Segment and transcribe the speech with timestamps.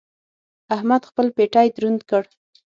[0.75, 2.23] احمد خپل پېټی دروند کړ.